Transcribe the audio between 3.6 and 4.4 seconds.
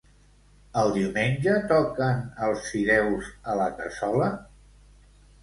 la cassola?